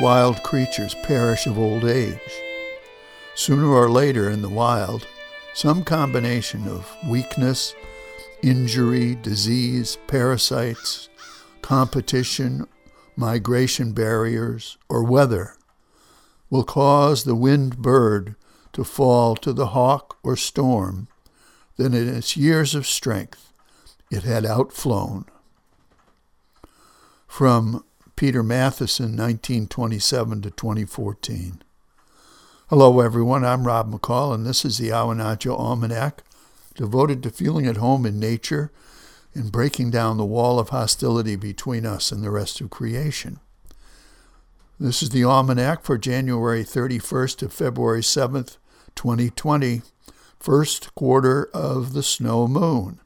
[0.00, 2.18] wild creatures perish of old age.
[3.34, 5.06] Sooner or later in the wild,
[5.54, 7.74] some combination of weakness,
[8.42, 11.08] injury, disease, parasites,
[11.62, 12.66] competition,
[13.16, 15.56] migration barriers, or weather
[16.50, 18.36] will cause the winged bird
[18.72, 21.08] to fall to the hawk or storm
[21.76, 23.52] that in its years of strength
[24.10, 25.24] it had outflown.
[27.26, 27.84] From
[28.16, 31.62] Peter Matthiessen, 1927 to 2014.
[32.70, 33.44] Hello, everyone.
[33.44, 36.22] I'm Rob McCall, and this is the Awanadjo Almanac,
[36.74, 38.72] devoted to feeling at home in nature
[39.34, 43.38] and breaking down the wall of hostility between us and the rest of creation.
[44.80, 48.56] This is the Almanac for January 31st to February 7th,
[48.94, 49.82] 2020,
[50.40, 52.98] first quarter of the snow moon.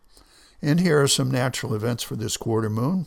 [0.62, 3.06] And here are some natural events for this quarter moon.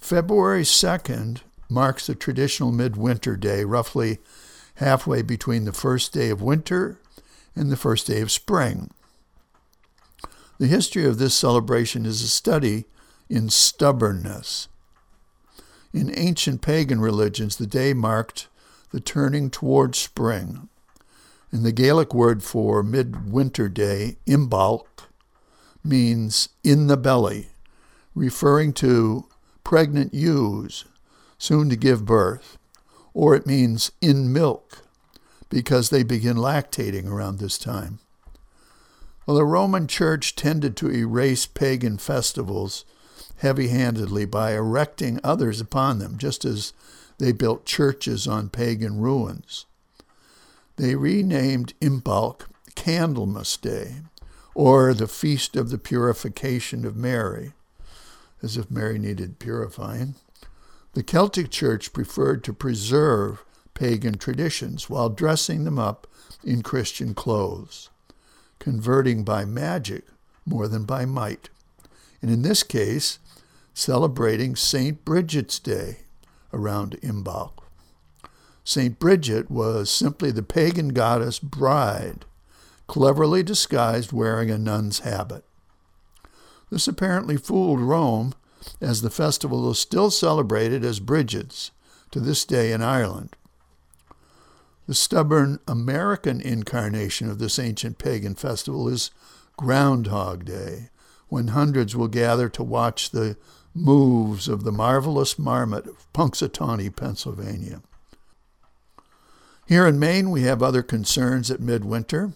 [0.00, 4.18] February 2nd marks the traditional midwinter day, roughly
[4.76, 6.98] halfway between the first day of winter
[7.54, 8.90] and the first day of spring.
[10.58, 12.86] The history of this celebration is a study
[13.28, 14.68] in stubbornness.
[15.92, 18.48] In ancient pagan religions, the day marked
[18.90, 20.68] the turning toward spring.
[21.52, 24.86] And the Gaelic word for midwinter day, imbolc,
[25.82, 27.48] means in the belly,
[28.14, 29.26] referring to
[29.70, 30.84] pregnant ewes
[31.38, 32.58] soon to give birth,
[33.14, 34.84] or it means in milk
[35.48, 38.00] because they begin lactating around this time.
[39.24, 42.84] Well, the Roman Church tended to erase pagan festivals
[43.36, 46.72] heavy handedly by erecting others upon them, just as
[47.18, 49.66] they built churches on pagan ruins.
[50.78, 53.98] They renamed Imbolc Candlemas Day,
[54.52, 57.52] or the Feast of the Purification of Mary,
[58.42, 60.14] as if Mary needed purifying.
[60.94, 66.06] The Celtic Church preferred to preserve pagan traditions while dressing them up
[66.44, 67.90] in Christian clothes,
[68.58, 70.04] converting by magic
[70.44, 71.48] more than by might.
[72.20, 73.18] And in this case,
[73.72, 75.04] celebrating St.
[75.04, 76.00] Bridget's Day
[76.52, 77.52] around Imbolc.
[78.64, 78.98] St.
[78.98, 82.24] Bridget was simply the pagan goddess bride,
[82.86, 85.44] cleverly disguised wearing a nun's habit.
[86.70, 88.34] This apparently fooled Rome,
[88.80, 91.70] as the festival is still celebrated as Bridget's
[92.10, 93.36] to this day in Ireland.
[94.86, 99.10] The stubborn American incarnation of this ancient pagan festival is
[99.56, 100.90] Groundhog Day,
[101.28, 103.36] when hundreds will gather to watch the
[103.74, 107.82] moves of the marvelous marmot of Punxsutawney, Pennsylvania.
[109.66, 112.32] Here in Maine, we have other concerns at midwinter.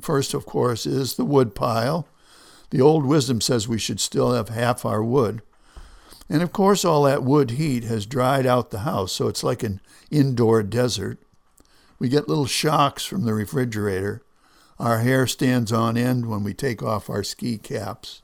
[0.00, 2.06] First, of course, is the wood pile,
[2.70, 5.42] the old wisdom says we should still have half our wood.
[6.28, 9.62] And of course, all that wood heat has dried out the house, so it's like
[9.62, 11.18] an indoor desert.
[11.98, 14.22] We get little shocks from the refrigerator.
[14.78, 18.22] Our hair stands on end when we take off our ski caps,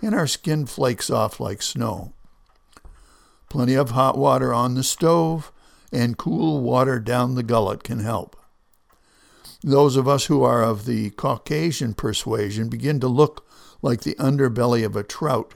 [0.00, 2.12] and our skin flakes off like snow.
[3.50, 5.52] Plenty of hot water on the stove
[5.92, 8.36] and cool water down the gullet can help.
[9.62, 13.46] Those of us who are of the Caucasian persuasion begin to look
[13.84, 15.54] like the underbelly of a trout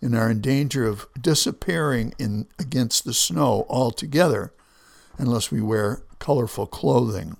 [0.00, 4.52] and are in danger of disappearing in, against the snow altogether
[5.18, 7.36] unless we wear colorful clothing.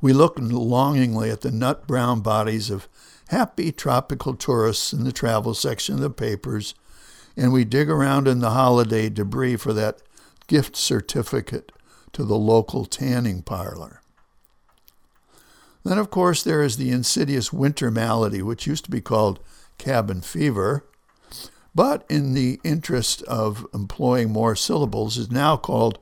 [0.00, 2.86] We look longingly at the nut brown bodies of
[3.30, 6.76] happy tropical tourists in the travel section of the papers,
[7.36, 10.02] and we dig around in the holiday debris for that
[10.46, 11.72] gift certificate
[12.12, 14.02] to the local tanning parlor.
[15.86, 19.38] Then, of course, there is the insidious winter malady, which used to be called
[19.78, 20.84] cabin fever,
[21.76, 26.00] but in the interest of employing more syllables, is now called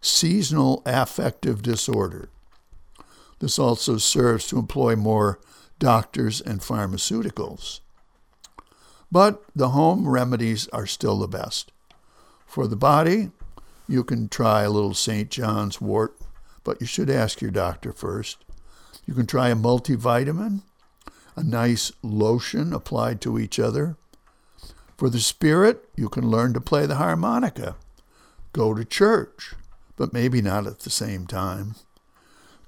[0.00, 2.30] seasonal affective disorder.
[3.40, 5.38] This also serves to employ more
[5.78, 7.80] doctors and pharmaceuticals.
[9.12, 11.72] But the home remedies are still the best.
[12.46, 13.32] For the body,
[13.86, 15.28] you can try a little St.
[15.28, 16.16] John's wort,
[16.64, 18.38] but you should ask your doctor first.
[19.06, 20.62] You can try a multivitamin,
[21.36, 23.96] a nice lotion applied to each other.
[24.96, 27.76] For the spirit, you can learn to play the harmonica.
[28.52, 29.54] Go to church,
[29.96, 31.76] but maybe not at the same time.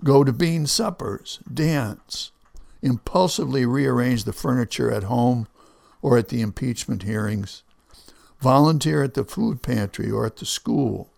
[0.04, 2.30] Go to bean suppers, dance,
[2.82, 5.48] impulsively rearrange the furniture at home
[6.02, 7.64] or at the impeachment hearings,
[8.40, 11.10] volunteer at the food pantry or at the school.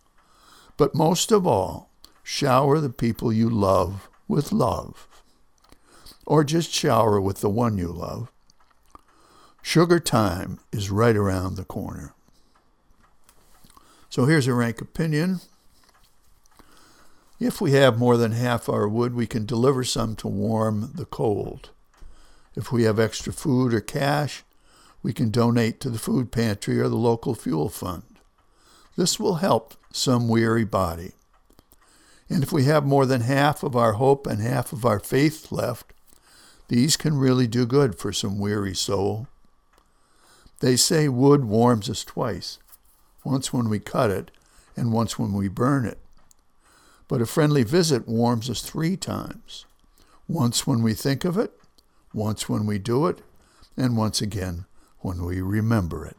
[0.79, 1.91] But most of all,
[2.23, 5.07] shower the people you love with love
[6.31, 8.31] or just shower with the one you love.
[9.62, 12.15] Sugar time is right around the corner.
[14.09, 15.41] So here's a rank opinion.
[17.41, 21.05] If we have more than half our wood, we can deliver some to warm the
[21.05, 21.71] cold.
[22.55, 24.44] If we have extra food or cash,
[25.03, 28.05] we can donate to the food pantry or the local fuel fund.
[28.97, 31.11] This will help some weary body.
[32.29, 35.50] And if we have more than half of our hope and half of our faith
[35.50, 35.93] left,
[36.71, 39.27] these can really do good for some weary soul.
[40.61, 42.61] They say wood warms us twice
[43.25, 44.31] once when we cut it
[44.77, 45.99] and once when we burn it.
[47.09, 49.67] But a friendly visit warms us three times
[50.29, 51.51] once when we think of it,
[52.15, 53.21] once when we do it,
[53.77, 54.65] and once again
[55.01, 56.19] when we remember it.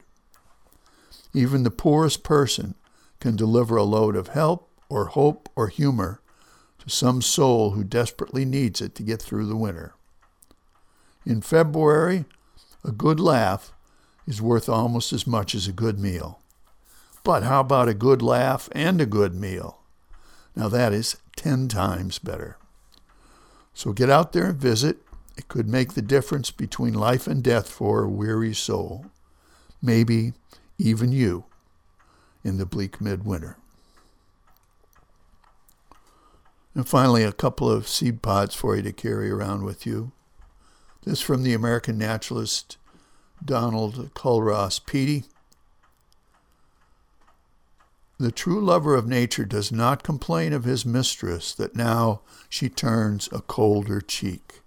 [1.33, 2.75] Even the poorest person
[3.21, 6.19] can deliver a load of help or hope or humor
[6.79, 9.93] to some soul who desperately needs it to get through the winter.
[11.25, 12.25] In February,
[12.83, 13.71] a good laugh
[14.25, 16.39] is worth almost as much as a good meal.
[17.23, 19.79] But how about a good laugh and a good meal?
[20.55, 22.57] Now that is 10 times better.
[23.73, 24.97] So get out there and visit.
[25.37, 29.05] It could make the difference between life and death for a weary soul.
[29.81, 30.33] Maybe
[30.77, 31.45] even you
[32.43, 33.57] in the bleak midwinter.
[36.73, 40.11] And finally, a couple of seed pods for you to carry around with you.
[41.03, 42.77] This from the American naturalist
[43.43, 45.23] Donald Culross Peattie.
[48.19, 53.27] The true lover of nature does not complain of his mistress that now she turns
[53.31, 54.61] a colder cheek.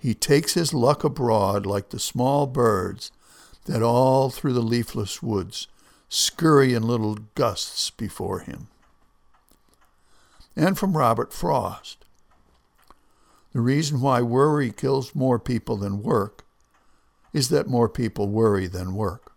[0.00, 3.12] He takes his luck abroad like the small birds
[3.66, 5.68] that all through the leafless woods
[6.08, 8.66] scurry in little gusts before him.
[10.56, 12.04] And from Robert Frost.
[13.52, 16.42] The reason why worry kills more people than work
[17.34, 19.32] is that more people worry than work.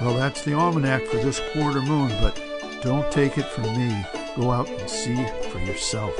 [0.00, 2.40] Well, that's the almanac for this quarter moon, but
[2.82, 4.06] don't take it from me.
[4.36, 5.16] Go out and see
[5.50, 6.18] for yourself.